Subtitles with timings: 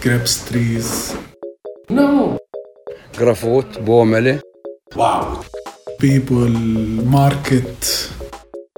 [0.00, 1.16] grapes trees.
[1.88, 2.38] No.
[3.12, 4.40] Grafot, Bomele.
[4.94, 5.44] Wow.
[5.98, 6.48] People,
[7.04, 8.10] market,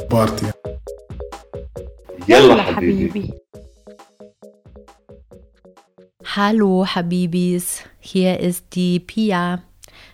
[0.08, 0.46] party.
[2.28, 3.32] يلا حبيبي
[6.36, 9.62] Hallo Habibis, hier ist die Pia,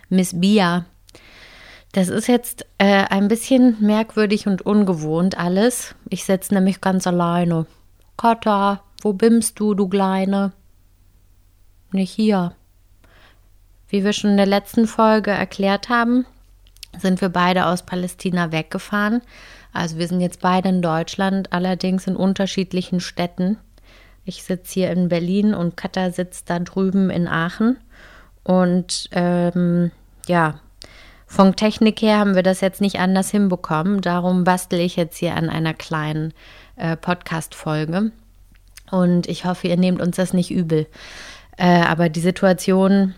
[0.09, 0.85] Miss Bia.
[1.91, 5.95] Das ist jetzt äh, ein bisschen merkwürdig und ungewohnt alles.
[6.09, 7.65] Ich sitze nämlich ganz alleine.
[8.15, 10.53] Kata, wo bimmst du, du Kleine?
[11.92, 12.54] Nicht hier.
[13.88, 16.26] Wie wir schon in der letzten Folge erklärt haben,
[16.98, 19.22] sind wir beide aus Palästina weggefahren.
[19.72, 23.58] Also wir sind jetzt beide in Deutschland, allerdings in unterschiedlichen Städten.
[24.24, 27.78] Ich sitze hier in Berlin und Katha sitzt da drüben in Aachen.
[28.42, 29.90] Und ähm,
[30.26, 30.60] ja,
[31.26, 34.00] von Technik her haben wir das jetzt nicht anders hinbekommen.
[34.00, 36.34] Darum bastel ich jetzt hier an einer kleinen
[36.76, 38.12] äh, Podcast-Folge.
[38.90, 40.86] Und ich hoffe, ihr nehmt uns das nicht übel.
[41.58, 43.14] Äh, aber die Situation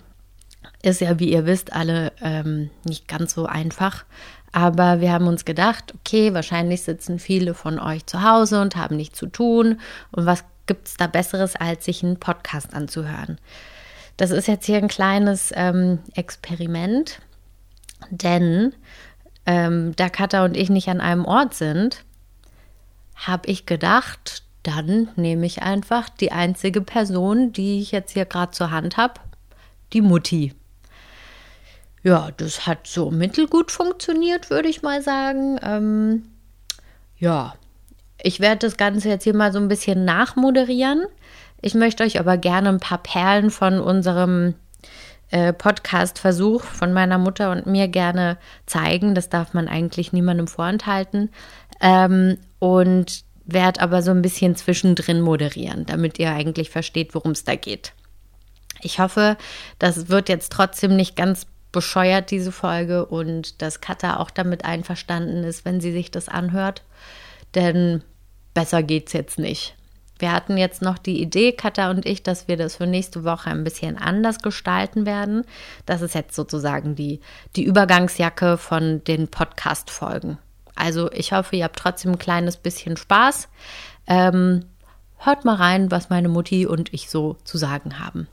[0.82, 4.04] ist ja, wie ihr wisst, alle ähm, nicht ganz so einfach.
[4.52, 8.96] Aber wir haben uns gedacht, okay, wahrscheinlich sitzen viele von euch zu Hause und haben
[8.96, 9.78] nichts zu tun.
[10.10, 13.38] Und was gibt es da Besseres, als sich einen Podcast anzuhören?
[14.16, 17.20] Das ist jetzt hier ein kleines ähm, Experiment,
[18.10, 18.74] denn
[19.46, 22.04] ähm, da Katha und ich nicht an einem Ort sind,
[23.14, 28.52] habe ich gedacht, dann nehme ich einfach die einzige Person, die ich jetzt hier gerade
[28.52, 29.14] zur Hand habe,
[29.92, 30.54] die Mutti.
[32.02, 35.58] Ja, das hat so mittelgut funktioniert, würde ich mal sagen.
[35.62, 36.22] Ähm,
[37.18, 37.54] ja,
[38.22, 41.04] ich werde das Ganze jetzt hier mal so ein bisschen nachmoderieren.
[41.60, 44.54] Ich möchte euch aber gerne ein paar Perlen von unserem
[45.30, 49.14] äh, Podcast-Versuch von meiner Mutter und mir gerne zeigen.
[49.14, 51.30] Das darf man eigentlich niemandem vorenthalten.
[51.80, 57.44] Ähm, und werde aber so ein bisschen zwischendrin moderieren, damit ihr eigentlich versteht, worum es
[57.44, 57.92] da geht.
[58.82, 59.36] Ich hoffe,
[59.78, 65.44] das wird jetzt trotzdem nicht ganz bescheuert, diese Folge, und dass Katha auch damit einverstanden
[65.44, 66.82] ist, wenn sie sich das anhört.
[67.54, 68.02] Denn
[68.54, 69.74] besser geht's jetzt nicht.
[70.18, 73.50] Wir hatten jetzt noch die Idee, Katha und ich, dass wir das für nächste Woche
[73.50, 75.44] ein bisschen anders gestalten werden.
[75.86, 77.20] Das ist jetzt sozusagen die,
[77.56, 80.38] die Übergangsjacke von den Podcast-Folgen.
[80.80, 83.48] Also ich hoffe, ihr habt trotzdem ein kleines bisschen Spaß.
[84.06, 84.64] Ähm,
[85.18, 88.28] hört mal rein, was meine Mutti und ich so zu sagen haben.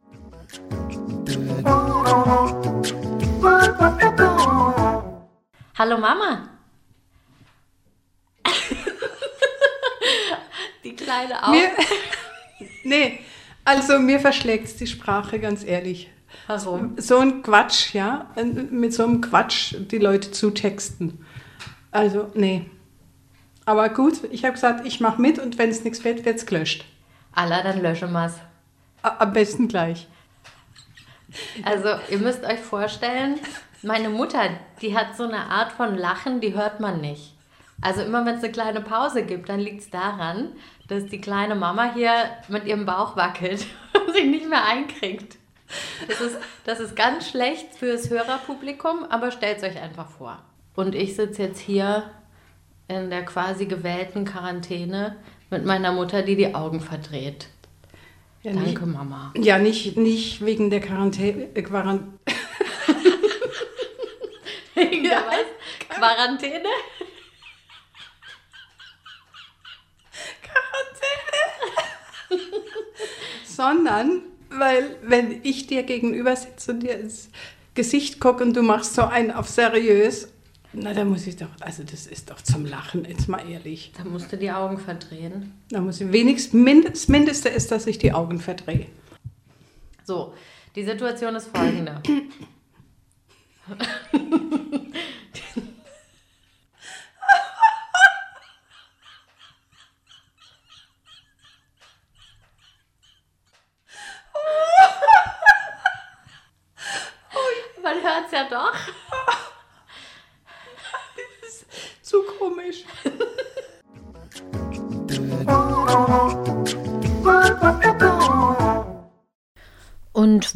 [5.77, 6.47] Hallo Mama.
[10.85, 11.51] Die kleine auch.
[11.51, 11.69] Mir,
[12.85, 13.19] nee,
[13.65, 16.09] also mir verschlägt es die Sprache, ganz ehrlich.
[16.47, 16.95] Warum?
[16.97, 18.33] So ein Quatsch, ja,
[18.71, 21.25] mit so einem Quatsch die Leute zutexten.
[21.97, 22.69] Also, nee.
[23.65, 26.45] Aber gut, ich habe gesagt, ich mache mit und wenn es nichts wird, wird es
[26.45, 26.85] gelöscht.
[27.33, 28.35] Allah, dann lösche mal's.
[29.01, 30.07] A- Am besten gleich.
[31.63, 33.39] Also, ihr müsst euch vorstellen,
[33.81, 34.41] meine Mutter,
[34.81, 37.33] die hat so eine Art von Lachen, die hört man nicht.
[37.81, 40.49] Also immer wenn es eine kleine Pause gibt, dann liegt es daran,
[40.87, 42.11] dass die kleine Mama hier
[42.47, 43.65] mit ihrem Bauch wackelt
[44.07, 45.37] und sich nicht mehr einkriegt.
[46.07, 50.39] Das ist, das ist ganz schlecht fürs Hörerpublikum, aber stellt euch einfach vor.
[50.77, 52.03] Und ich sitze jetzt hier
[52.87, 55.17] in der quasi gewählten Quarantäne
[55.49, 57.47] mit meiner Mutter, die die Augen verdreht.
[58.43, 59.33] Ja, Danke, nicht, Mama.
[59.35, 61.49] ja, nicht, nicht wegen der Quarantäne.
[61.55, 62.19] Äh, Quarant
[64.75, 65.45] Wegen der was?
[65.89, 66.69] Quarantäne?
[73.43, 74.21] sondern
[74.51, 77.29] weil, wenn ich dir gegenüber sitze und dir ins
[77.73, 80.29] Gesicht gucke und du machst so einen auf seriös,
[80.73, 83.91] na, da muss ich doch, also das ist doch zum Lachen, jetzt mal ehrlich.
[83.97, 85.53] Da musst du die Augen verdrehen.
[85.69, 88.87] Da muss ich wenigstens, das Mindeste ist, dass ich die Augen verdrehe.
[90.03, 90.33] So,
[90.75, 92.01] die Situation ist folgende.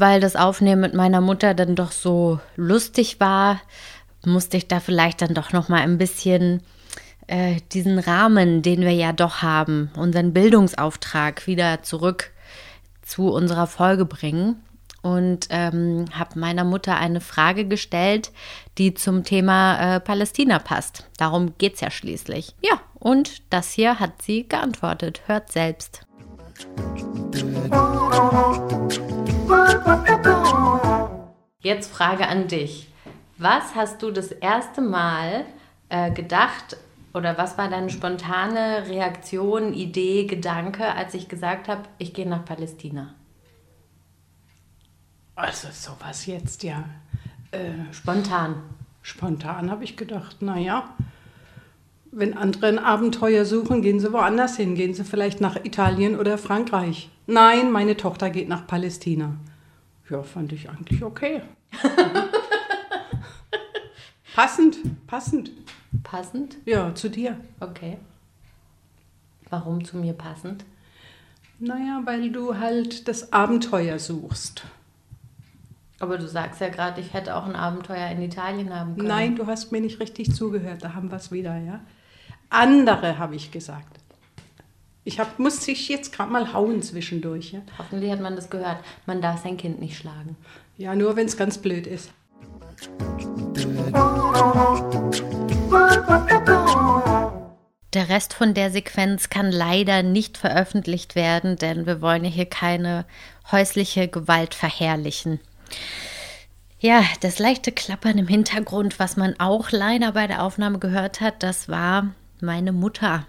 [0.02, 3.62] Weil das Aufnehmen mit meiner Mutter dann doch so lustig war,
[4.26, 6.62] musste ich da vielleicht dann doch noch mal ein bisschen
[7.28, 12.32] äh, diesen Rahmen, den wir ja doch haben, unseren Bildungsauftrag wieder zurück
[13.04, 14.64] zu unserer Folge bringen
[15.04, 18.32] und ähm, habe meiner Mutter eine Frage gestellt,
[18.80, 21.08] die zum Thema äh, Palästina passt.
[21.18, 22.56] Darum geht es ja schließlich.
[22.62, 25.22] Ja, und das hier hat sie geantwortet.
[25.28, 26.02] Hört selbst.
[31.60, 32.88] Jetzt Frage an dich.
[33.38, 35.46] Was hast du das erste Mal
[35.90, 36.78] äh, gedacht
[37.14, 42.46] oder was war deine spontane Reaktion, Idee, Gedanke, als ich gesagt habe, ich gehe nach
[42.46, 43.14] Palästina?
[45.36, 46.84] Also sowas jetzt, ja.
[47.52, 48.64] Äh, Spontan.
[49.02, 50.96] spontan habe ich gedacht, naja,
[52.12, 54.76] wenn andere ein Abenteuer suchen, gehen sie woanders hin.
[54.76, 57.10] Gehen sie vielleicht nach Italien oder Frankreich.
[57.26, 59.36] Nein, meine Tochter geht nach Palästina.
[60.10, 61.42] Ja, fand ich eigentlich okay.
[64.36, 64.78] passend,
[65.08, 65.52] passend.
[66.04, 66.58] Passend?
[66.66, 67.38] Ja, zu dir.
[67.62, 67.98] Okay.
[69.50, 70.66] Warum zu mir passend?
[71.60, 74.64] Naja, weil du halt das Abenteuer suchst.
[76.00, 79.08] Aber du sagst ja gerade, ich hätte auch ein Abenteuer in Italien haben können.
[79.08, 80.84] Nein, du hast mir nicht richtig zugehört.
[80.84, 81.80] Da haben wir es wieder, ja.
[82.52, 83.98] Andere habe ich gesagt.
[85.06, 87.54] Ich hab, muss dich jetzt gerade mal hauen zwischendurch.
[87.54, 88.78] Ja, Hoffentlich hat man das gehört.
[89.06, 90.36] Man darf sein Kind nicht schlagen.
[90.78, 92.12] ja nur wenn es ganz blöd ist.
[97.94, 102.46] Der Rest von der Sequenz kann leider nicht veröffentlicht werden, denn wir wollen ja hier
[102.48, 103.06] keine
[103.50, 105.40] häusliche Gewalt verherrlichen.
[106.80, 111.44] Ja, das leichte Klappern im Hintergrund, was man auch leider bei der Aufnahme gehört hat,
[111.44, 113.26] das war meine Mutter.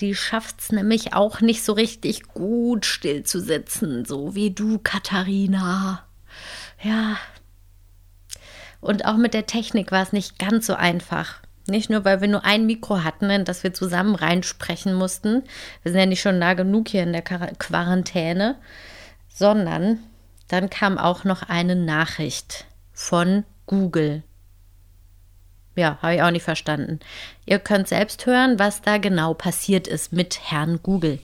[0.00, 6.04] Die schafft's nämlich auch nicht so richtig gut still zu sitzen, so wie du, Katharina.
[6.82, 7.16] Ja.
[8.80, 11.40] Und auch mit der Technik war es nicht ganz so einfach.
[11.68, 15.44] Nicht nur, weil wir nur ein Mikro hatten, in das wir zusammen reinsprechen mussten.
[15.82, 18.56] Wir sind ja nicht schon nah genug hier in der Quar- Quarantäne,
[19.28, 20.00] sondern
[20.48, 24.24] dann kam auch noch eine Nachricht von Google.
[25.74, 27.00] Ja, habe ich auch nicht verstanden.
[27.46, 31.18] Ihr könnt selbst hören, was da genau passiert ist mit Herrn Google.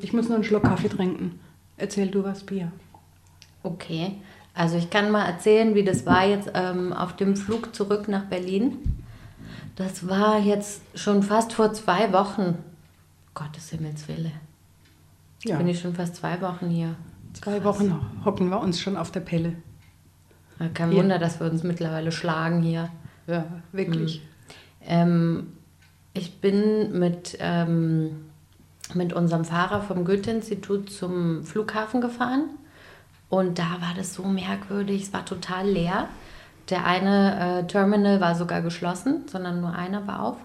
[0.00, 1.40] Ich muss noch einen Schluck Kaffee trinken.
[1.76, 2.70] Erzähl du was, Pia.
[3.64, 4.12] Okay,
[4.54, 8.26] also ich kann mal erzählen, wie das war jetzt ähm, auf dem Flug zurück nach
[8.26, 8.78] Berlin.
[9.74, 12.58] Das war jetzt schon fast vor zwei Wochen.
[13.34, 14.30] Gottes Himmels Wille.
[15.44, 16.94] Ja, Bin ich schon fast zwei Wochen hier.
[17.34, 19.54] Zwei Wochen hocken wir uns schon auf der Pelle.
[20.58, 20.98] Ja, Kein Ja.
[20.98, 22.90] Wunder, dass wir uns mittlerweile schlagen hier.
[23.26, 24.22] Ja, wirklich.
[24.86, 25.52] Ähm,
[26.12, 28.26] ich bin mit, ähm,
[28.94, 32.50] mit unserem Fahrer vom Goethe-Institut zum Flughafen gefahren.
[33.28, 36.08] Und da war das so merkwürdig, es war total leer.
[36.70, 40.36] Der eine äh, Terminal war sogar geschlossen, sondern nur einer war auf.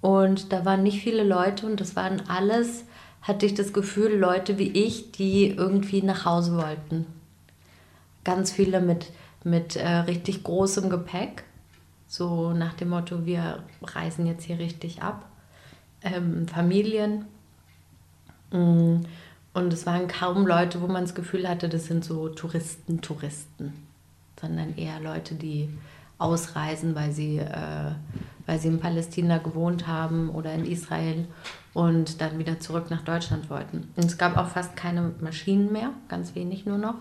[0.00, 2.84] Und da waren nicht viele Leute und das waren alles,
[3.22, 7.06] hatte ich das Gefühl, Leute wie ich, die irgendwie nach Hause wollten.
[8.24, 9.10] Ganz viele mit,
[9.44, 11.44] mit äh, richtig großem Gepäck.
[12.08, 15.24] So nach dem Motto, wir reisen jetzt hier richtig ab.
[16.02, 17.24] Ähm, Familien.
[18.50, 19.00] Mm,
[19.54, 23.72] Und es waren kaum Leute, wo man das Gefühl hatte, das sind so Touristen, Touristen.
[24.40, 25.68] Sondern eher Leute, die
[26.18, 27.92] ausreisen, weil sie, äh,
[28.46, 31.26] weil sie in Palästina gewohnt haben oder in Israel
[31.74, 33.88] und dann wieder zurück nach Deutschland wollten.
[33.96, 36.96] Und es gab auch fast keine Maschinen mehr, ganz wenig nur noch.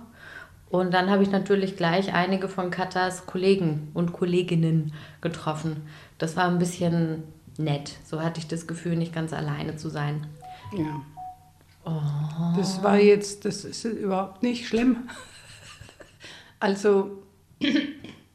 [0.70, 5.82] Und dann habe ich natürlich gleich einige von Katas Kollegen und Kolleginnen getroffen.
[6.18, 7.24] Das war ein bisschen
[7.58, 7.98] nett.
[8.06, 10.28] So hatte ich das Gefühl, nicht ganz alleine zu sein.
[10.74, 11.02] Ja.
[12.56, 15.10] Das war jetzt, das ist überhaupt nicht schlimm.
[16.60, 17.24] Also,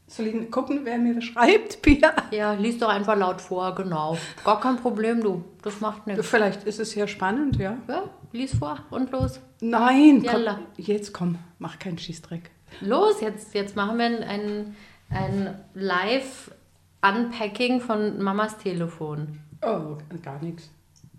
[0.07, 2.13] soll ich gucken, wer mir das schreibt, Pia?
[2.31, 4.17] Ja, lies doch einfach laut vor, genau.
[4.43, 5.43] Gar kein Problem, du.
[5.61, 6.27] Das macht nichts.
[6.27, 7.77] Vielleicht ist es ja spannend, ja?
[7.87, 9.39] Ja, lies vor und los.
[9.59, 10.45] Nein, komm,
[10.77, 12.49] jetzt komm, mach keinen Schießdreck.
[12.81, 14.75] Los, jetzt, jetzt machen wir ein,
[15.09, 19.39] ein Live-Unpacking von Mamas Telefon.
[19.61, 20.69] Oh, gar nichts.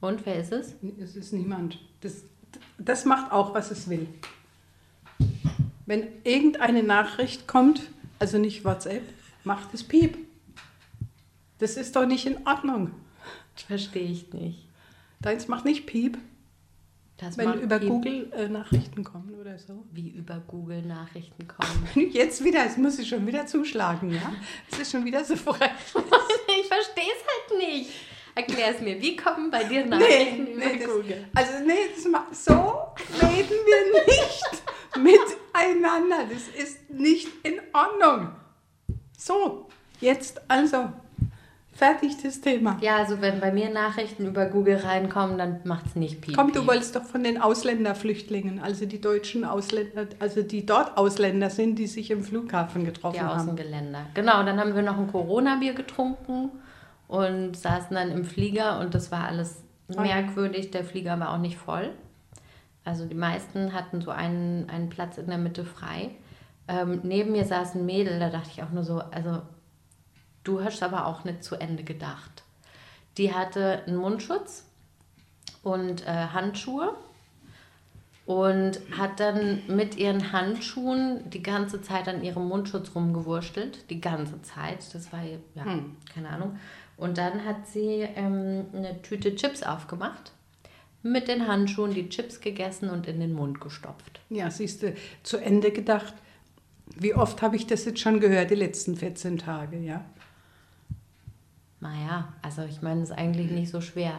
[0.01, 0.75] Und wer ist es?
[1.03, 1.79] Es ist niemand.
[2.01, 2.23] Das,
[2.79, 4.07] das macht auch, was es will.
[5.87, 9.03] Wenn irgendeine Nachricht kommt, also nicht WhatsApp,
[9.45, 10.19] macht es Piep.
[11.59, 12.93] Das ist doch nicht in Ordnung.
[13.67, 14.69] Verstehe ich nicht.
[15.21, 16.17] Deins macht nicht Piep,
[17.17, 17.89] Das wenn über Piep.
[17.89, 19.85] Google äh, Nachrichten kommen oder so.
[19.93, 22.11] Wie über Google Nachrichten kommen.
[22.13, 24.33] Jetzt wieder, es muss ich schon wieder zuschlagen, ja?
[24.71, 25.59] Es ist schon wieder so frech.
[25.95, 27.91] ich verstehe es halt nicht.
[28.37, 29.03] Erklär es mir.
[29.03, 31.25] Wie kommen bei dir Nachrichten über das, Google?
[31.35, 32.53] also nee, das so
[33.21, 34.63] reden wir nicht
[34.97, 36.25] miteinander.
[36.31, 38.31] Das ist nicht in Ordnung.
[39.17, 39.69] So,
[40.01, 40.91] jetzt also,
[41.73, 42.79] fertig das Thema.
[42.81, 46.37] Ja, also wenn bei mir Nachrichten über Google reinkommen, dann macht es nicht piep.
[46.37, 51.51] Komm, du wolltest doch von den Ausländerflüchtlingen, also die deutschen Ausländer, also die dort Ausländer
[51.51, 53.41] sind, die sich im Flughafen getroffen Die haben.
[53.41, 54.07] Außengeländer.
[54.15, 56.51] Genau, dann haben wir noch ein Corona-Bier getrunken
[57.07, 61.57] und saßen dann im Flieger und das war alles Merkwürdig, der Flieger war auch nicht
[61.57, 61.91] voll.
[62.89, 66.13] Also die meisten hatten so einen, einen Platz in der Mitte frei.
[66.69, 69.43] Ähm, neben mir saß ein Mädel, da dachte ich auch nur so, also
[70.43, 72.45] du hast aber auch nicht zu Ende gedacht.
[73.19, 74.65] Die hatte einen Mundschutz
[75.63, 76.95] und äh, Handschuhe
[78.25, 83.91] und hat dann mit ihren Handschuhen die ganze Zeit an ihrem Mundschutz rumgewurstelt.
[83.91, 84.95] Die ganze Zeit.
[84.95, 85.65] Das war, ja,
[86.15, 86.59] keine Ahnung.
[86.97, 90.33] Und dann hat sie ähm, eine Tüte Chips aufgemacht,
[91.03, 94.21] mit den Handschuhen die Chips gegessen und in den Mund gestopft.
[94.31, 96.15] Ja, siehst du, zu Ende gedacht.
[96.97, 100.05] Wie oft habe ich das jetzt schon gehört, die letzten 14 Tage, ja?
[101.81, 104.19] Naja, also ich meine, es ist eigentlich nicht so schwer.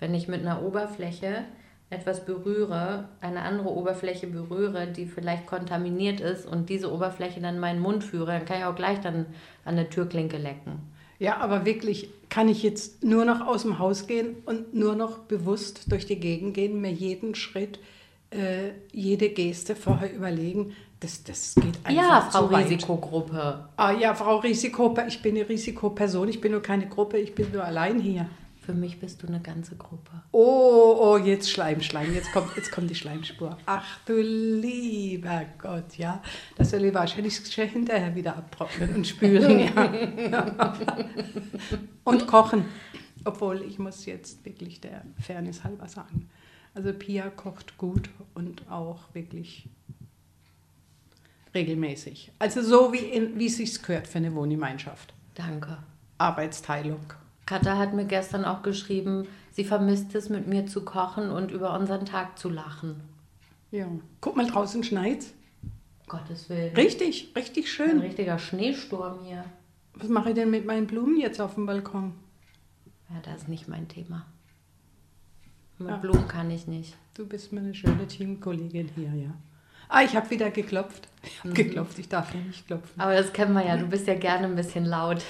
[0.00, 1.44] Wenn ich mit einer Oberfläche
[1.88, 7.60] etwas berühre, eine andere Oberfläche berühre, die vielleicht kontaminiert ist und diese Oberfläche dann in
[7.60, 9.26] meinen Mund führe, dann kann ich auch gleich dann
[9.64, 10.95] an der Türklinke lecken.
[11.18, 15.18] Ja, aber wirklich, kann ich jetzt nur noch aus dem Haus gehen und nur noch
[15.20, 17.78] bewusst durch die Gegend gehen, mir jeden Schritt,
[18.30, 22.46] äh, jede Geste vorher überlegen, das, das geht einfach Ja, Frau.
[22.46, 23.68] Risikogruppe.
[23.76, 27.52] Ah ja, Frau Risiko, ich bin eine Risikoperson, ich bin nur keine Gruppe, ich bin
[27.52, 28.28] nur allein hier.
[28.66, 30.10] Für mich bist du eine ganze Gruppe.
[30.32, 33.56] Oh, oh, jetzt Schleim, Schleim, jetzt kommt, jetzt kommt die Schleimspur.
[33.64, 36.20] Ach du lieber Gott, ja.
[36.56, 40.72] Das soll ich wahrscheinlich schon hinterher wieder abtrocknen und spülen, ja.
[42.02, 42.64] Und kochen.
[43.24, 46.28] Obwohl, ich muss jetzt wirklich der Fairness halber sagen.
[46.74, 49.68] Also Pia kocht gut und auch wirklich
[51.54, 52.32] regelmäßig.
[52.40, 55.14] Also so, wie, in, wie es sich gehört für eine Wohngemeinschaft.
[55.34, 55.78] Danke.
[56.18, 57.12] Arbeitsteilung.
[57.46, 61.72] Katha hat mir gestern auch geschrieben, sie vermisst es, mit mir zu kochen und über
[61.78, 63.00] unseren Tag zu lachen.
[63.70, 63.86] Ja.
[64.20, 65.32] Guck mal, draußen schneit's.
[66.08, 66.74] Gottes Willen.
[66.76, 68.00] Richtig, richtig Ein schön.
[68.00, 69.44] richtiger Schneesturm hier.
[69.94, 72.12] Was mache ich denn mit meinen Blumen jetzt auf dem Balkon?
[73.10, 74.26] Ja, das ist nicht mein Thema.
[75.78, 75.96] Mit Ja.
[75.96, 76.96] Blumen kann ich nicht.
[77.14, 79.30] Du bist meine schöne Teamkollegin hier, ja.
[79.88, 81.08] Ah, ich habe wieder geklopft.
[81.22, 83.00] Ich habe geklopft, ich darf ja nicht klopfen.
[83.00, 85.22] Aber das kennen wir ja, du bist ja gerne ein bisschen laut.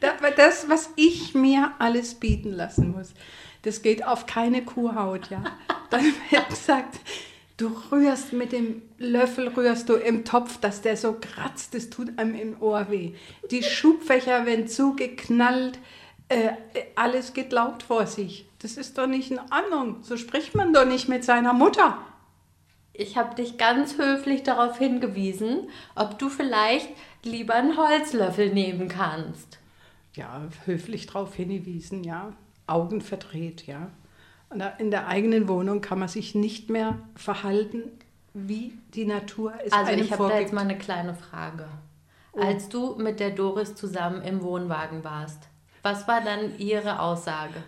[0.00, 3.14] Das, das, was ich mir alles bieten lassen muss,
[3.62, 5.42] das geht auf keine Kuhhaut, ja.
[5.90, 7.00] Dann wird gesagt,
[7.56, 12.18] du rührst mit dem Löffel, rührst du im Topf, dass der so kratzt, das tut
[12.18, 13.14] einem im Ohr weh.
[13.50, 15.78] Die Schubfächer werden zugeknallt,
[16.28, 16.52] äh,
[16.96, 18.46] alles geht laut vor sich.
[18.60, 19.98] Das ist doch nicht in Ordnung.
[20.02, 21.98] So spricht man doch nicht mit seiner Mutter.
[22.94, 26.88] Ich habe dich ganz höflich darauf hingewiesen, ob du vielleicht
[27.24, 29.58] lieber einen Holzlöffel nehmen kannst.
[30.14, 32.32] ja, höflich darauf hingewiesen, ja,
[32.66, 33.90] Augen verdreht, ja.
[34.78, 37.84] In der eigenen Wohnung kann man sich nicht mehr verhalten,
[38.34, 41.68] wie die Natur es Also einem ich habe da jetzt mal eine kleine Frage.
[42.38, 45.48] Als du mit der Doris zusammen im Wohnwagen warst,
[45.82, 47.62] was war dann ihre Aussage?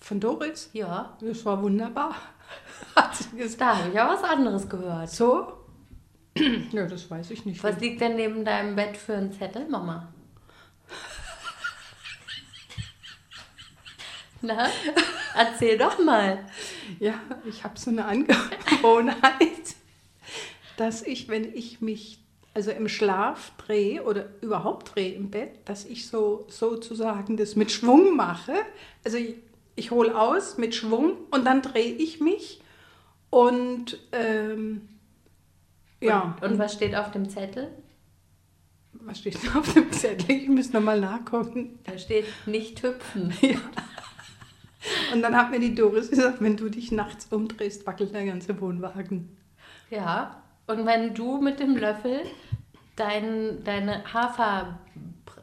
[0.00, 2.14] Von Doris, Ja, das war wunderbar.
[2.96, 3.60] Hat sie gesagt.
[3.60, 5.10] da habe ich auch was anderes gehört.
[5.10, 5.52] So?
[6.72, 7.62] Ja, das weiß ich nicht.
[7.62, 10.12] Was liegt denn neben deinem Bett für ein Zettel, Mama?
[14.42, 14.68] Na,
[15.36, 16.46] erzähl doch mal.
[16.98, 19.18] Ja, ich habe so eine Angewohnheit,
[20.76, 22.18] dass ich, wenn ich mich
[22.54, 27.70] also im Schlaf drehe oder überhaupt drehe im Bett, dass ich so sozusagen das mit
[27.70, 28.54] Schwung mache.
[29.04, 29.34] Also ich,
[29.76, 32.60] ich hole aus mit Schwung und dann drehe ich mich
[33.30, 34.88] und ähm,
[36.00, 36.36] ja.
[36.40, 37.70] Und, und was steht auf dem Zettel?
[39.04, 40.36] was steht auf dem Zettel?
[40.36, 41.78] Ich muss nochmal nachgucken.
[41.84, 43.32] Da steht nicht hüpfen.
[45.12, 48.58] Und dann hat mir die Doris gesagt, wenn du dich nachts umdrehst, wackelt der ganze
[48.62, 49.36] Wohnwagen.
[49.90, 52.22] Ja, und wenn du mit dem Löffel
[52.96, 54.78] dein, deine Hafer,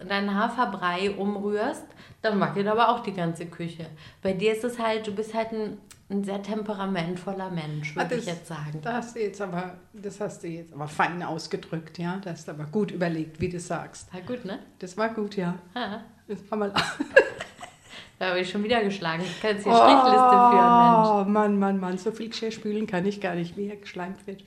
[0.07, 1.85] deinen Haferbrei umrührst,
[2.21, 3.85] dann wackelt aber auch die ganze Küche.
[4.21, 5.77] Bei dir ist es halt, du bist halt ein,
[6.09, 8.79] ein sehr temperamentvoller Mensch, würde Ah, ich jetzt sagen.
[8.81, 12.17] Das hast du jetzt aber, das hast du jetzt aber fein ausgedrückt, ja.
[12.23, 14.13] Das hast du aber gut überlegt, wie du sagst.
[14.13, 14.59] War gut, ne?
[14.79, 15.55] Das war gut, ja.
[15.75, 16.73] Ha, Das war mal.
[18.19, 19.23] da habe ich schon wieder geschlagen.
[19.23, 21.09] Ich kann jetzt hier Strichliste führen, Mensch.
[21.09, 24.25] Oh, Mann, Mann, Mann, so viel Geschirr spülen kann ich gar nicht, wie hier geschleimt
[24.25, 24.43] wird.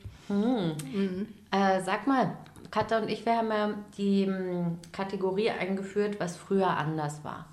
[1.53, 2.37] Äh, sag mal,
[2.71, 7.47] Katha und ich, wir haben ja die m, Kategorie eingeführt, was früher anders war.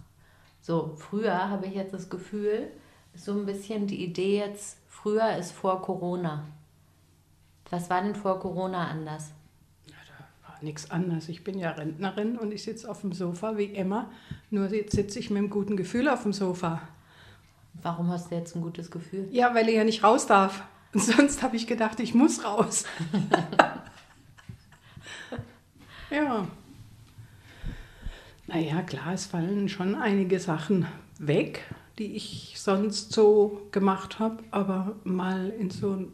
[0.62, 2.68] So, früher habe ich jetzt das Gefühl,
[3.16, 6.44] so ein bisschen die Idee jetzt, früher ist vor Corona.
[7.70, 9.32] Was war denn vor Corona anders?
[10.48, 11.30] War nichts anderes.
[11.30, 14.10] Ich bin ja Rentnerin und ich sitze auf dem Sofa wie immer.
[14.50, 16.82] Nur jetzt sitze ich mit einem guten Gefühl auf dem Sofa.
[17.82, 19.28] Warum hast du jetzt ein gutes Gefühl?
[19.32, 20.64] Ja, weil ich ja nicht raus darf.
[20.94, 22.86] Und sonst habe ich gedacht, ich muss raus.
[26.10, 26.48] ja.
[28.48, 30.88] Naja, klar, es fallen schon einige Sachen
[31.20, 31.64] weg,
[31.98, 36.14] die ich sonst so gemacht habe, aber mal in so ein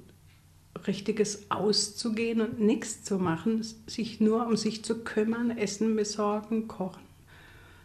[0.88, 7.04] richtiges Auszugehen und nichts zu machen, sich nur um sich zu kümmern, Essen besorgen, kochen.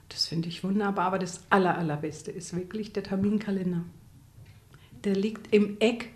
[0.08, 3.84] Das finde ich wunderbar, aber das Aller, Allerbeste ist wirklich der Terminkalender.
[5.04, 6.10] Der liegt im Eck.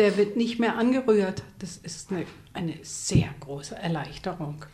[0.00, 1.42] Der wird nicht mehr angerührt.
[1.58, 4.64] Das ist eine, eine sehr große Erleichterung.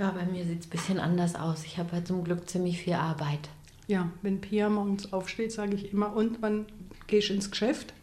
[0.00, 1.62] Ja, bei mir sieht es ein bisschen anders aus.
[1.64, 3.48] Ich habe halt zum Glück ziemlich viel Arbeit.
[3.86, 6.66] Ja, wenn Pia morgens aufsteht, sage ich immer, und wann
[7.06, 7.94] gehst du ins Geschäft?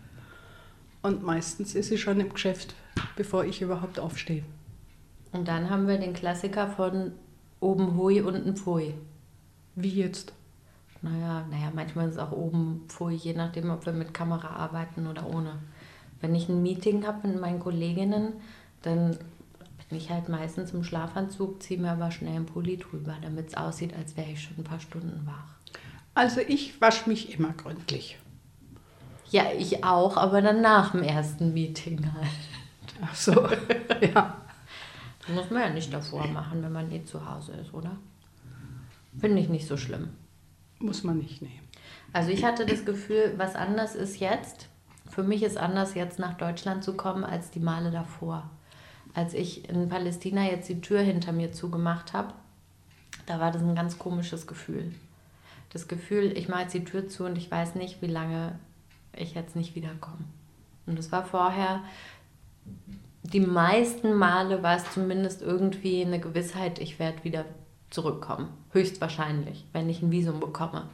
[1.02, 2.74] Und meistens ist sie schon im Geschäft,
[3.18, 4.46] bevor ich überhaupt aufstehe.
[5.34, 7.12] Und dann haben wir den Klassiker von
[7.60, 8.94] oben Hui, unten Pfui.
[9.76, 10.32] Wie jetzt?
[11.02, 15.06] Naja, naja, manchmal ist es auch oben Pfui, je nachdem, ob wir mit Kamera arbeiten
[15.06, 15.60] oder ohne.
[16.24, 18.32] Wenn ich ein Meeting habe mit meinen Kolleginnen,
[18.82, 19.18] dann
[19.90, 23.58] bin ich halt meistens im Schlafanzug, ziehe mir aber schnell einen Pulli drüber, damit es
[23.58, 25.58] aussieht, als wäre ich schon ein paar Stunden wach.
[26.14, 28.18] Also ich wasche mich immer gründlich.
[29.32, 32.30] Ja, ich auch, aber dann nach dem ersten Meeting halt.
[33.02, 33.34] Ach so,
[34.14, 34.38] ja.
[35.20, 37.98] Das muss man ja nicht davor machen, wenn man eh zu Hause ist, oder?
[39.20, 40.12] Finde ich nicht so schlimm.
[40.80, 41.68] Muss man nicht nehmen.
[42.14, 44.70] Also ich hatte das Gefühl, was anders ist jetzt.
[45.14, 48.50] Für mich ist anders jetzt nach Deutschland zu kommen als die Male davor.
[49.14, 52.34] Als ich in Palästina jetzt die Tür hinter mir zugemacht habe,
[53.28, 54.92] da war das ein ganz komisches Gefühl.
[55.70, 58.58] Das Gefühl, ich mache jetzt die Tür zu und ich weiß nicht, wie lange
[59.16, 60.26] ich jetzt nicht wiederkomme.
[60.88, 61.82] Und das war vorher,
[63.22, 67.46] die meisten Male war es zumindest irgendwie eine Gewissheit, ich werde wieder
[67.92, 68.48] zurückkommen.
[68.72, 70.90] Höchstwahrscheinlich, wenn ich ein Visum bekomme.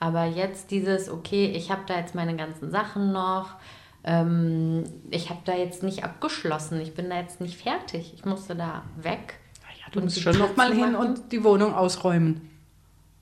[0.00, 3.56] Aber jetzt dieses, okay, ich habe da jetzt meine ganzen Sachen noch.
[4.04, 6.80] Ähm, ich habe da jetzt nicht abgeschlossen.
[6.80, 8.12] Ich bin da jetzt nicht fertig.
[8.14, 9.40] Ich musste da weg.
[9.78, 12.48] Ja, du Und musst schon Tür noch mal hin und die Wohnung ausräumen.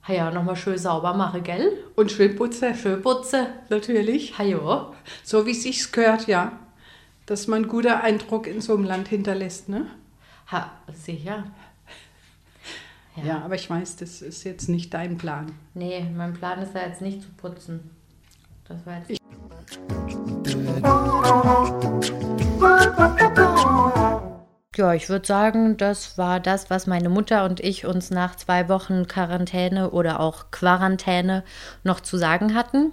[0.06, 1.72] Ha ja, nochmal schön sauber mache, gell?
[1.96, 2.74] Und schön putzen.
[2.74, 3.48] Schön putze.
[3.70, 4.38] Natürlich.
[4.38, 4.92] Ha ja.
[5.24, 6.52] So wie es sich gehört, ja.
[7.24, 9.86] Dass man einen guten Eindruck in so einem Land hinterlässt, ne?
[10.52, 11.44] Ha, sicher.
[13.24, 13.42] Ja.
[13.42, 15.52] aber ich weiß, das ist jetzt nicht dein Plan.
[15.74, 17.90] Nee, mein Plan ist ja jetzt nicht zu putzen.
[18.68, 19.20] Das war jetzt.
[24.76, 28.68] Ja, ich würde sagen, das war das, was meine Mutter und ich uns nach zwei
[28.68, 31.44] Wochen Quarantäne oder auch Quarantäne
[31.82, 32.92] noch zu sagen hatten.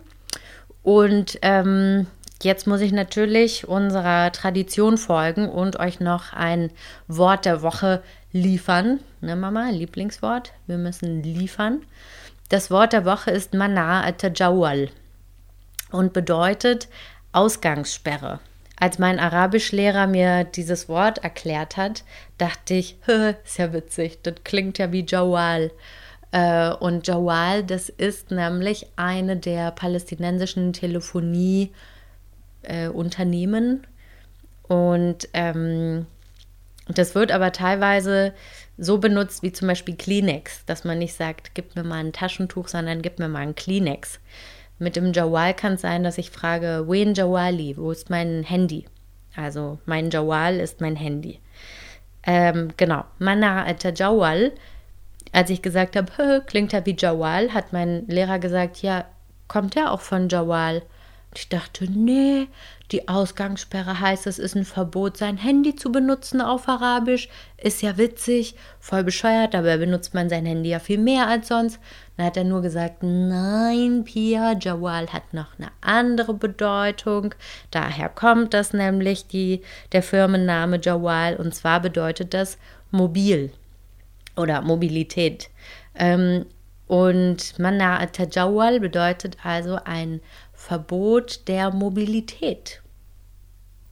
[0.81, 2.07] Und ähm,
[2.43, 6.71] jetzt muss ich natürlich unserer Tradition folgen und euch noch ein
[7.07, 8.01] Wort der Woche
[8.31, 8.99] liefern.
[9.21, 10.53] Ne, Mama, Lieblingswort?
[10.67, 11.81] Wir müssen liefern.
[12.49, 14.89] Das Wort der Woche ist Mana Atajawal
[15.91, 16.87] und bedeutet
[17.31, 18.39] Ausgangssperre.
[18.79, 22.03] Als mein Arabischlehrer mir dieses Wort erklärt hat,
[22.37, 22.97] dachte ich,
[23.45, 25.71] ist ja witzig, das klingt ja wie Jawal.
[26.31, 30.73] Äh, Und Jawal, das ist nämlich eine der palästinensischen
[32.63, 33.85] Telefonieunternehmen.
[34.63, 36.05] Und ähm,
[36.87, 38.33] das wird aber teilweise
[38.77, 42.67] so benutzt wie zum Beispiel Kleenex, dass man nicht sagt, gib mir mal ein Taschentuch,
[42.67, 44.19] sondern gib mir mal ein Kleenex.
[44.79, 48.85] Mit dem Jawal kann es sein, dass ich frage, wen Jawali, wo ist mein Handy?
[49.35, 51.39] Also mein Jawal ist mein Handy.
[52.25, 54.51] Ähm, genau, Mana Jawal.
[55.31, 59.05] Als ich gesagt habe, klingt ja wie Jawal, hat mein Lehrer gesagt, ja,
[59.47, 60.83] kommt ja auch von Jawal.
[61.35, 62.47] Ich dachte, nee,
[62.91, 67.27] die Ausgangssperre heißt, es ist ein Verbot, sein Handy zu benutzen auf Arabisch.
[67.57, 71.79] Ist ja witzig, voll bescheuert, dabei benutzt man sein Handy ja viel mehr als sonst.
[72.17, 77.33] Dann hat er nur gesagt, nein, Pia, Jawal hat noch eine andere Bedeutung.
[77.71, 81.35] Daher kommt das nämlich, die, der Firmenname Jawal.
[81.37, 82.59] Und zwar bedeutet das
[82.91, 83.51] mobil
[84.35, 85.49] oder Mobilität.
[85.95, 86.45] Ähm,
[86.87, 90.21] und Mana Tajawal bedeutet also ein
[90.65, 92.81] Verbot der Mobilität.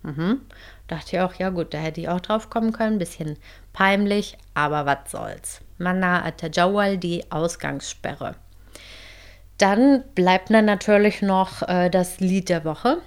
[0.03, 0.39] Mhm.
[0.87, 2.97] Dachte ich auch, ja gut, da hätte ich auch drauf kommen können.
[2.97, 3.35] Bisschen
[3.73, 5.59] peinlich, aber was soll's.
[5.77, 8.35] Mana Atajawal, die Ausgangssperre.
[9.57, 12.99] Dann bleibt dann natürlich noch äh, das Lied der Woche.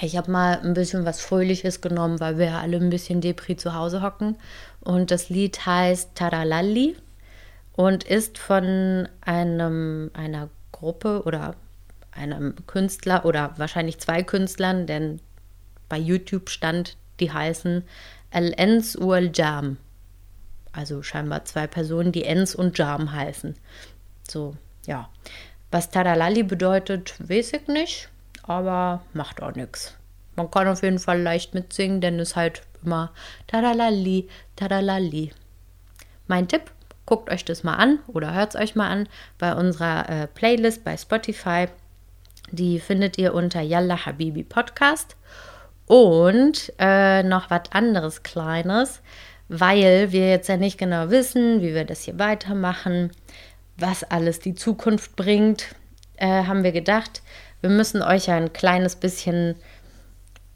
[0.00, 3.56] Ich habe mal ein bisschen was Fröhliches genommen, weil wir ja alle ein bisschen Depri
[3.56, 4.36] zu Hause hocken.
[4.80, 6.96] Und das Lied heißt Taralalli
[7.72, 11.56] und ist von einem, einer Gruppe oder
[12.16, 15.20] einem Künstler oder wahrscheinlich zwei Künstlern, denn
[15.88, 17.84] bei YouTube stand, die heißen
[18.30, 19.76] El-Ens Uel Jam.
[20.72, 23.54] Also scheinbar zwei Personen, die Ens und Jam heißen.
[24.28, 25.08] So, ja.
[25.70, 28.08] Was Tadalali bedeutet, weiß ich nicht,
[28.42, 29.94] aber macht auch nichts.
[30.36, 33.12] Man kann auf jeden Fall leicht mitsingen, denn es halt immer
[33.46, 35.32] Tadalali, Tadalali.
[36.26, 36.70] Mein Tipp,
[37.06, 40.84] guckt euch das mal an oder hört es euch mal an bei unserer äh, Playlist
[40.84, 41.68] bei Spotify.
[42.50, 45.16] Die findet ihr unter Yalla Habibi Podcast.
[45.86, 49.02] Und äh, noch was anderes Kleines,
[49.48, 53.12] weil wir jetzt ja nicht genau wissen, wie wir das hier weitermachen,
[53.76, 55.74] was alles die Zukunft bringt,
[56.16, 57.22] äh, haben wir gedacht,
[57.60, 59.54] wir müssen euch ja ein kleines bisschen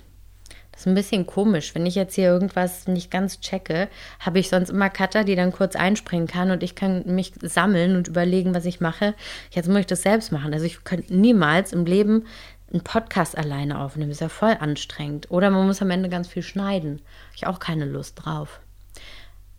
[0.79, 1.75] ist ein bisschen komisch.
[1.75, 3.89] Wenn ich jetzt hier irgendwas nicht ganz checke,
[4.19, 7.97] habe ich sonst immer Cutter, die dann kurz einspringen kann und ich kann mich sammeln
[7.97, 9.13] und überlegen, was ich mache.
[9.51, 10.53] Jetzt muss ich das selbst machen.
[10.53, 12.25] Also ich könnte niemals im Leben
[12.71, 14.11] einen Podcast alleine aufnehmen.
[14.11, 15.29] Ist ja voll anstrengend.
[15.29, 17.01] Oder man muss am Ende ganz viel schneiden.
[17.25, 18.61] Habe ich auch keine Lust drauf.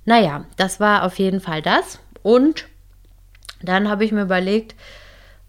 [0.07, 1.99] Naja, das war auf jeden Fall das.
[2.23, 2.67] Und
[3.63, 4.75] dann habe ich mir überlegt,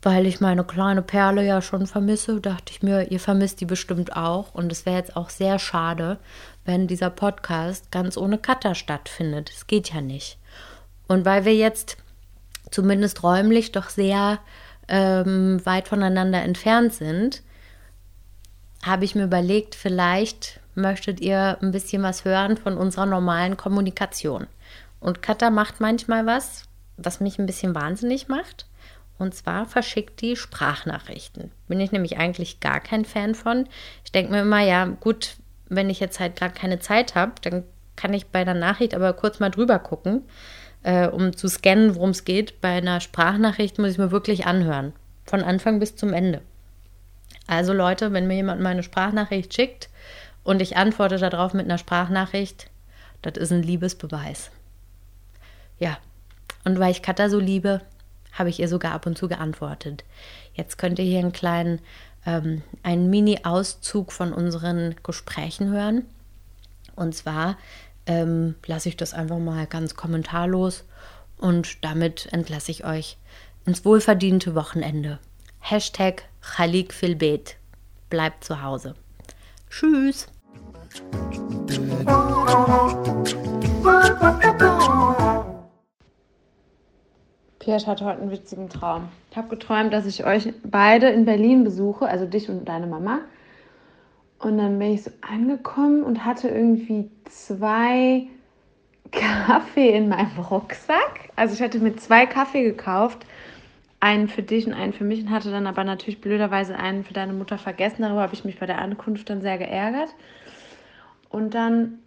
[0.02, 4.16] weil ich meine kleine Perle ja schon vermisse, dachte ich mir, ihr vermisst die bestimmt
[4.16, 4.54] auch.
[4.54, 6.18] Und es wäre jetzt auch sehr schade,
[6.66, 9.52] wenn dieser Podcast ganz ohne Cutter stattfindet.
[9.56, 10.38] Es geht ja nicht.
[11.08, 11.98] Und weil wir jetzt
[12.72, 14.40] zumindest räumlich doch sehr
[14.88, 17.44] ähm, weit voneinander entfernt sind,
[18.84, 24.48] habe ich mir überlegt, vielleicht möchtet ihr ein bisschen was hören von unserer normalen Kommunikation.
[25.00, 26.64] Und Katha macht manchmal was,
[26.98, 28.66] was mich ein bisschen wahnsinnig macht.
[29.22, 31.52] Und zwar verschickt die Sprachnachrichten.
[31.68, 33.70] Bin ich nämlich eigentlich gar kein Fan von.
[34.04, 35.36] Ich denke mir immer, ja, gut,
[35.70, 37.64] wenn ich jetzt halt gerade keine Zeit habe, dann
[37.96, 40.24] kann ich bei der Nachricht aber kurz mal drüber gucken,
[40.82, 42.62] äh, um zu scannen, worum es geht.
[42.62, 44.92] Bei einer Sprachnachricht muss ich mir wirklich anhören.
[45.26, 46.42] Von Anfang bis zum Ende.
[47.46, 49.90] Also Leute, wenn mir jemand meine Sprachnachricht schickt,
[50.44, 52.72] und ich antworte darauf mit einer Sprachnachricht.
[53.22, 54.50] Das ist ein Liebesbeweis.
[55.78, 56.00] Ja,
[56.64, 57.82] und weil ich Katha so liebe,
[58.32, 60.04] habe ich ihr sogar ab und zu geantwortet.
[60.54, 61.80] Jetzt könnt ihr hier einen kleinen,
[62.26, 66.06] ähm, einen Mini-Auszug von unseren Gesprächen hören.
[66.96, 67.58] Und zwar
[68.06, 70.84] ähm, lasse ich das einfach mal ganz kommentarlos
[71.38, 73.18] und damit entlasse ich euch
[73.66, 75.20] ins wohlverdiente Wochenende.
[75.60, 77.58] Hashtag Khalik Filbet.
[78.10, 78.96] Bleibt zu Hause.
[79.70, 80.28] Tschüss.
[87.62, 89.10] Piers hatte heute einen witzigen Traum.
[89.30, 93.20] Ich habe geträumt, dass ich euch beide in Berlin besuche, also dich und deine Mama.
[94.40, 98.28] Und dann bin ich so angekommen und hatte irgendwie zwei
[99.12, 101.30] Kaffee in meinem Rucksack.
[101.36, 103.28] Also ich hatte mir zwei Kaffee gekauft
[104.00, 107.14] einen für dich und einen für mich und hatte dann aber natürlich blöderweise einen für
[107.14, 108.02] deine Mutter vergessen.
[108.02, 110.10] Darüber habe ich mich bei der Ankunft dann sehr geärgert.
[111.30, 112.00] Und dann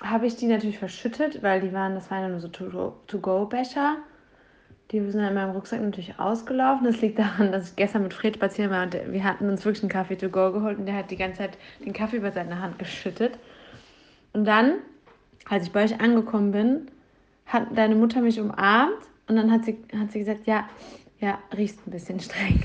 [0.00, 3.96] habe ich die natürlich verschüttet, weil die waren, das waren ja nur so To-Go-Becher.
[4.90, 6.84] Die sind in meinem Rucksack natürlich ausgelaufen.
[6.84, 9.84] Das liegt daran, dass ich gestern mit Fred spazieren war und wir hatten uns wirklich
[9.84, 12.60] einen Kaffee to go geholt und der hat die ganze Zeit den Kaffee über seine
[12.60, 13.38] Hand geschüttet.
[14.32, 14.74] Und dann,
[15.48, 16.90] als ich bei euch angekommen bin,
[17.46, 18.98] hat deine Mutter mich umarmt
[19.28, 20.68] und dann hat sie, hat sie gesagt, ja,
[21.20, 22.60] ja, riechst ein bisschen streng.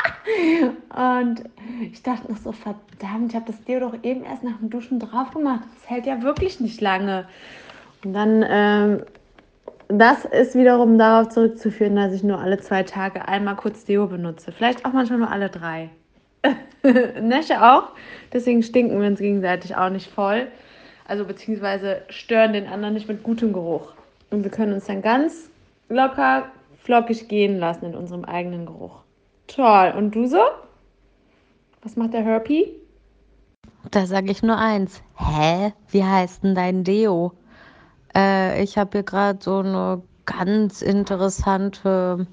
[0.90, 1.42] und
[1.90, 5.00] ich dachte noch so, verdammt, ich habe das dir doch eben erst nach dem Duschen
[5.00, 5.62] drauf gemacht.
[5.74, 7.26] Das hält ja wirklich nicht lange.
[8.04, 9.02] Und dann, ähm,
[9.90, 14.52] das ist wiederum darauf zurückzuführen, dass ich nur alle zwei Tage einmal kurz Deo benutze.
[14.52, 15.90] Vielleicht auch manchmal nur alle drei.
[17.20, 17.90] Nesche auch.
[18.32, 20.48] Deswegen stinken wir uns gegenseitig auch nicht voll.
[21.06, 23.92] Also beziehungsweise stören den anderen nicht mit gutem Geruch.
[24.30, 25.50] Und wir können uns dann ganz
[25.88, 26.46] locker
[26.82, 29.02] flockig gehen lassen in unserem eigenen Geruch.
[29.48, 29.92] Toll.
[29.96, 30.42] Und du so?
[31.82, 32.76] Was macht der Herpy?
[33.90, 35.02] Da sage ich nur eins.
[35.16, 35.72] Hä?
[35.88, 37.32] Wie heißt denn dein Deo?
[38.14, 42.26] Äh, ich habe hier gerade so eine ganz interessante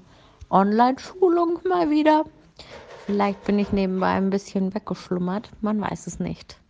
[0.50, 2.24] Online-Schulung mal wieder.
[3.06, 5.50] Vielleicht bin ich nebenbei ein bisschen weggeschlummert.
[5.60, 6.60] Man weiß es nicht.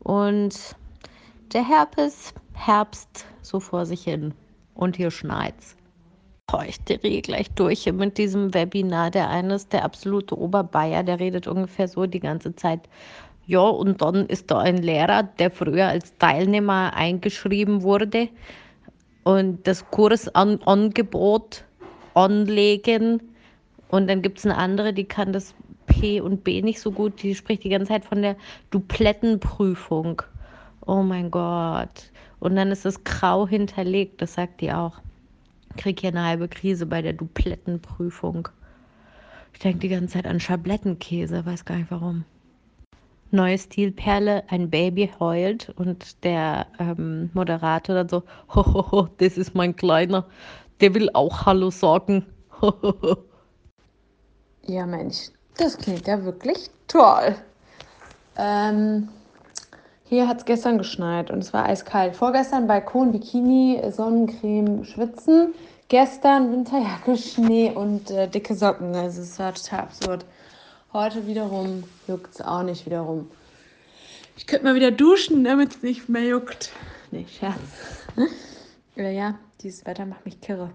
[0.00, 0.76] Und
[1.52, 4.34] der Herpes Herbst so vor sich hin.
[4.74, 5.76] Und hier schneit's.
[6.66, 9.10] Ich drehe gleich durch mit diesem Webinar.
[9.10, 12.88] Der eine ist der absolute Oberbayer, der redet ungefähr so die ganze Zeit.
[13.46, 18.28] Ja, und dann ist da ein Lehrer, der früher als Teilnehmer eingeschrieben wurde
[19.22, 21.64] und das Kursangebot
[22.14, 23.22] anlegen.
[23.88, 25.54] Und dann gibt es eine andere, die kann das
[25.86, 27.22] P und B nicht so gut.
[27.22, 28.36] Die spricht die ganze Zeit von der
[28.70, 30.22] Duplettenprüfung.
[30.86, 32.10] Oh mein Gott.
[32.40, 35.00] Und dann ist es grau hinterlegt, das sagt die auch.
[35.70, 38.48] Ich krieg hier eine halbe Krise bei der Duplettenprüfung.
[39.52, 42.24] Ich denke die ganze Zeit an Schablettenkäse, weiß gar nicht warum.
[43.34, 48.22] Neue Stilperle, ein Baby heult und der ähm, Moderator dann so,
[48.54, 50.26] hohoho, das ist mein Kleiner,
[50.80, 52.24] der will auch Hallo sagen.
[54.66, 57.36] Ja, Mensch, das klingt ja wirklich toll.
[58.38, 59.10] Ähm,
[60.04, 62.16] hier hat es gestern geschneit und es war eiskalt.
[62.16, 65.52] Vorgestern Balkon, Bikini, Sonnencreme, Schwitzen.
[65.88, 68.94] Gestern Winterjacke, Schnee und äh, dicke Socken.
[68.94, 70.24] Also es war total absurd.
[70.93, 73.29] Heute wiederum juckt es auch nicht wiederum.
[74.37, 76.71] Ich könnte mal wieder duschen, damit es nicht mehr juckt.
[77.11, 77.59] Nee, Scherz.
[78.95, 80.71] ja, ja, dieses Wetter macht mich kirre.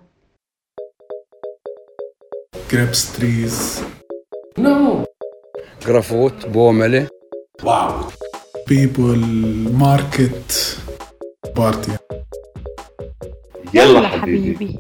[2.68, 3.82] grapes trees,
[4.56, 5.04] No.
[5.86, 7.08] جرافوت بوملة
[7.62, 8.14] Wow.
[8.66, 9.16] people,
[9.72, 10.76] market,
[11.54, 11.92] party.
[13.74, 14.78] يلا حبيبي